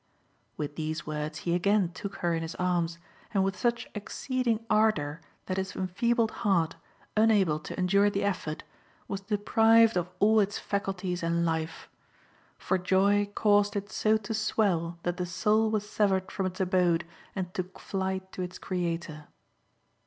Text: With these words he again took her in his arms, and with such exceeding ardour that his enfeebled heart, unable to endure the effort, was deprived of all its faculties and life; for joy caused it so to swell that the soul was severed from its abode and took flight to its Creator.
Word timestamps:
With 0.57 0.77
these 0.77 1.05
words 1.05 1.37
he 1.45 1.53
again 1.53 1.91
took 1.91 2.15
her 2.25 2.33
in 2.33 2.41
his 2.41 2.55
arms, 2.55 2.97
and 3.35 3.43
with 3.43 3.55
such 3.55 3.87
exceeding 3.93 4.65
ardour 4.67 5.21
that 5.45 5.57
his 5.57 5.75
enfeebled 5.75 6.31
heart, 6.41 6.75
unable 7.15 7.59
to 7.59 7.77
endure 7.77 8.09
the 8.09 8.23
effort, 8.23 8.63
was 9.07 9.21
deprived 9.21 9.95
of 9.95 10.09
all 10.17 10.39
its 10.39 10.57
faculties 10.57 11.21
and 11.21 11.45
life; 11.45 11.87
for 12.57 12.79
joy 12.79 13.27
caused 13.35 13.75
it 13.75 13.91
so 13.91 14.17
to 14.17 14.33
swell 14.33 14.97
that 15.03 15.17
the 15.17 15.25
soul 15.27 15.69
was 15.69 15.87
severed 15.87 16.31
from 16.31 16.47
its 16.47 16.59
abode 16.59 17.05
and 17.35 17.53
took 17.53 17.77
flight 17.79 18.31
to 18.31 18.41
its 18.41 18.57
Creator. 18.57 19.25